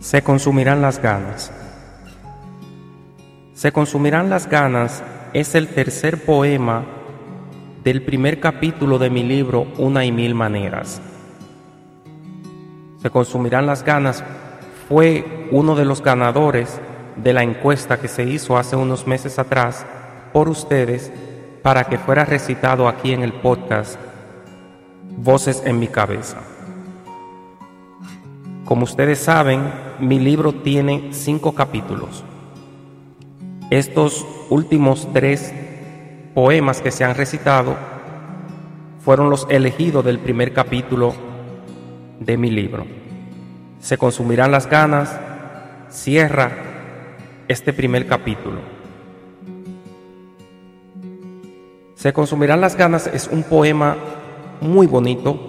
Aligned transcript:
Se 0.00 0.22
consumirán 0.22 0.80
las 0.80 1.02
ganas. 1.02 1.52
Se 3.54 3.72
consumirán 3.72 4.30
las 4.30 4.48
ganas 4.48 5.02
es 5.32 5.54
el 5.54 5.68
tercer 5.68 6.24
poema 6.24 6.84
del 7.84 8.02
primer 8.02 8.40
capítulo 8.40 8.98
de 8.98 9.10
mi 9.10 9.22
libro 9.22 9.66
Una 9.78 10.04
y 10.04 10.12
mil 10.12 10.34
maneras. 10.34 11.00
Se 13.02 13.10
consumirán 13.10 13.66
las 13.66 13.84
ganas 13.84 14.24
fue 14.88 15.48
uno 15.50 15.76
de 15.76 15.84
los 15.84 16.02
ganadores 16.02 16.80
de 17.16 17.32
la 17.32 17.42
encuesta 17.42 18.00
que 18.00 18.08
se 18.08 18.24
hizo 18.24 18.56
hace 18.56 18.76
unos 18.76 19.06
meses 19.06 19.38
atrás 19.38 19.84
por 20.32 20.48
ustedes 20.48 21.12
para 21.62 21.84
que 21.84 21.98
fuera 21.98 22.24
recitado 22.24 22.88
aquí 22.88 23.12
en 23.12 23.22
el 23.22 23.32
podcast 23.32 23.98
Voces 25.20 25.62
en 25.66 25.78
mi 25.80 25.88
cabeza. 25.88 26.38
Como 28.68 28.84
ustedes 28.84 29.18
saben, 29.18 29.62
mi 29.98 30.18
libro 30.18 30.52
tiene 30.52 31.08
cinco 31.12 31.54
capítulos. 31.54 32.22
Estos 33.70 34.26
últimos 34.50 35.08
tres 35.14 35.54
poemas 36.34 36.82
que 36.82 36.90
se 36.90 37.02
han 37.02 37.14
recitado 37.14 37.76
fueron 39.02 39.30
los 39.30 39.46
elegidos 39.48 40.04
del 40.04 40.18
primer 40.18 40.52
capítulo 40.52 41.14
de 42.20 42.36
mi 42.36 42.50
libro. 42.50 42.84
Se 43.80 43.96
consumirán 43.96 44.50
las 44.50 44.68
ganas, 44.68 45.18
cierra 45.88 46.50
este 47.48 47.72
primer 47.72 48.06
capítulo. 48.06 48.60
Se 51.94 52.12
consumirán 52.12 52.60
las 52.60 52.76
ganas 52.76 53.06
es 53.06 53.30
un 53.32 53.44
poema 53.44 53.96
muy 54.60 54.86
bonito, 54.86 55.40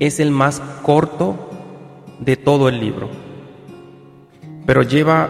es 0.00 0.18
el 0.18 0.32
más 0.32 0.60
corto 0.82 1.52
de 2.20 2.36
todo 2.36 2.68
el 2.68 2.80
libro, 2.80 3.08
pero 4.66 4.82
lleva 4.82 5.28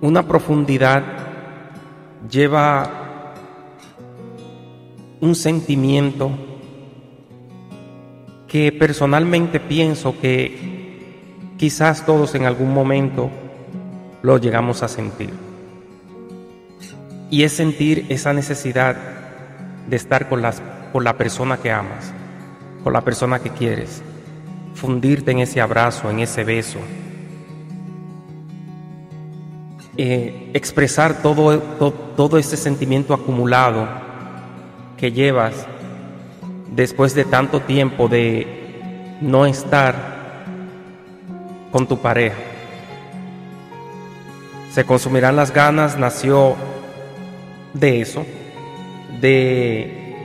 una 0.00 0.26
profundidad, 0.26 1.02
lleva 2.28 3.34
un 5.20 5.34
sentimiento 5.34 6.30
que 8.48 8.72
personalmente 8.72 9.60
pienso 9.60 10.18
que 10.20 11.54
quizás 11.56 12.04
todos 12.04 12.34
en 12.34 12.44
algún 12.44 12.74
momento 12.74 13.30
lo 14.22 14.38
llegamos 14.38 14.82
a 14.82 14.88
sentir. 14.88 15.30
Y 17.30 17.44
es 17.44 17.52
sentir 17.52 18.06
esa 18.10 18.34
necesidad 18.34 18.96
de 19.88 19.96
estar 19.96 20.28
con, 20.28 20.42
las, 20.42 20.60
con 20.92 21.04
la 21.04 21.16
persona 21.16 21.56
que 21.56 21.70
amas, 21.70 22.12
con 22.84 22.92
la 22.92 23.00
persona 23.00 23.38
que 23.38 23.50
quieres 23.50 24.02
fundirte 24.74 25.30
en 25.30 25.40
ese 25.40 25.60
abrazo, 25.60 26.10
en 26.10 26.20
ese 26.20 26.44
beso, 26.44 26.78
eh, 29.96 30.50
expresar 30.54 31.20
todo, 31.22 32.38
ese 32.38 32.56
sentimiento 32.56 33.12
acumulado 33.12 33.86
que 34.96 35.12
llevas 35.12 35.66
después 36.70 37.14
de 37.14 37.24
tanto 37.24 37.60
tiempo 37.60 38.08
de 38.08 39.18
no 39.20 39.44
estar 39.44 39.94
con 41.70 41.86
tu 41.86 41.98
pareja. 41.98 42.38
Se 44.72 44.84
consumirán 44.84 45.36
las 45.36 45.52
ganas, 45.52 45.98
nació 45.98 46.56
de 47.74 48.00
eso, 48.00 48.24
de, 49.20 50.16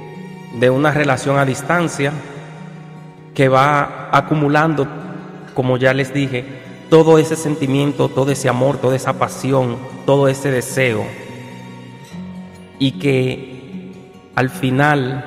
de 0.58 0.70
una 0.70 0.92
relación 0.92 1.38
a 1.38 1.46
distancia 1.46 2.14
que 3.38 3.50
va 3.50 4.10
acumulando, 4.12 4.88
como 5.54 5.78
ya 5.78 5.94
les 5.94 6.12
dije, 6.12 6.44
todo 6.90 7.20
ese 7.20 7.36
sentimiento, 7.36 8.10
todo 8.10 8.32
ese 8.32 8.50
amor, 8.50 8.78
toda 8.80 8.96
esa 8.96 9.20
pasión, 9.20 9.78
todo 10.08 10.28
ese 10.28 10.50
deseo. 10.50 11.06
Y 12.80 12.94
que 12.94 14.02
al 14.34 14.50
final 14.50 15.24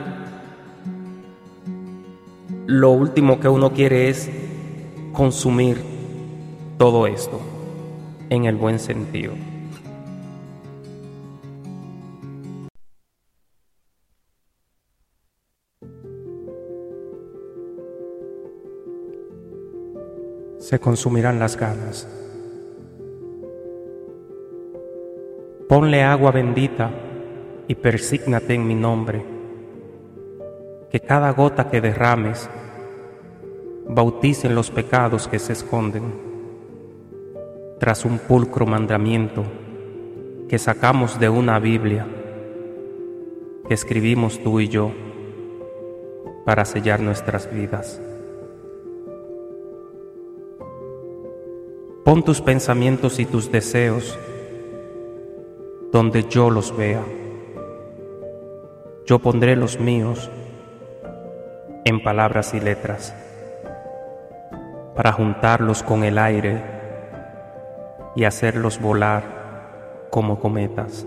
lo 2.66 2.90
último 2.90 3.38
que 3.38 3.48
uno 3.48 3.72
quiere 3.74 4.08
es 4.08 4.28
consumir 5.12 5.80
todo 6.78 7.06
esto 7.06 7.40
en 8.28 8.44
el 8.44 8.56
buen 8.56 8.80
sentido. 8.80 9.34
Se 20.60 20.78
consumirán 20.78 21.38
las 21.38 21.56
ganas. 21.56 22.06
Ponle 25.68 26.02
agua 26.02 26.30
bendita 26.30 26.90
y 27.66 27.74
persígnate 27.74 28.54
en 28.54 28.68
mi 28.68 28.74
nombre, 28.74 29.24
que 30.90 31.00
cada 31.00 31.30
gota 31.30 31.70
que 31.70 31.80
derrames 31.80 32.50
bauticen 33.88 34.54
los 34.54 34.70
pecados 34.70 35.28
que 35.28 35.38
se 35.38 35.54
esconden 35.54 36.12
tras 37.78 38.04
un 38.04 38.18
pulcro 38.18 38.66
mandamiento 38.66 39.44
que 40.48 40.58
sacamos 40.58 41.18
de 41.18 41.30
una 41.30 41.58
Biblia 41.58 42.06
que 43.66 43.72
escribimos 43.74 44.42
tú 44.42 44.60
y 44.60 44.68
yo 44.68 44.92
para 46.44 46.64
sellar 46.66 47.00
nuestras 47.00 47.50
vidas. 47.50 48.02
Pon 52.10 52.24
tus 52.24 52.40
pensamientos 52.40 53.20
y 53.20 53.24
tus 53.24 53.52
deseos 53.52 54.18
donde 55.92 56.24
yo 56.24 56.50
los 56.50 56.76
vea. 56.76 57.04
Yo 59.06 59.20
pondré 59.20 59.54
los 59.54 59.78
míos 59.78 60.28
en 61.84 62.02
palabras 62.02 62.52
y 62.52 62.58
letras 62.58 63.14
para 64.96 65.12
juntarlos 65.12 65.84
con 65.84 66.02
el 66.02 66.18
aire 66.18 66.60
y 68.16 68.24
hacerlos 68.24 68.80
volar 68.80 70.08
como 70.10 70.40
cometas. 70.40 71.06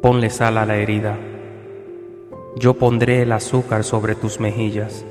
Ponle 0.00 0.30
sal 0.30 0.58
a 0.58 0.64
la 0.64 0.76
herida, 0.76 1.16
yo 2.54 2.74
pondré 2.74 3.22
el 3.22 3.32
azúcar 3.32 3.82
sobre 3.82 4.14
tus 4.14 4.38
mejillas 4.38 5.04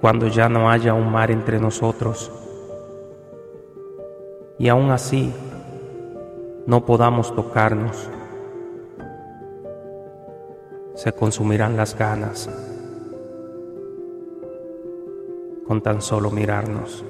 cuando 0.00 0.28
ya 0.28 0.48
no 0.48 0.70
haya 0.70 0.94
un 0.94 1.10
mar 1.10 1.30
entre 1.30 1.60
nosotros, 1.60 2.30
y 4.58 4.68
aún 4.68 4.90
así 4.90 5.32
no 6.66 6.84
podamos 6.84 7.34
tocarnos, 7.34 8.08
se 10.94 11.12
consumirán 11.12 11.76
las 11.76 11.98
ganas 11.98 12.48
con 15.66 15.82
tan 15.82 16.00
solo 16.00 16.30
mirarnos. 16.30 17.04